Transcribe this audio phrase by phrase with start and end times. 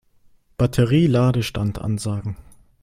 [0.57, 2.35] Batterie-Ladestand ansagen.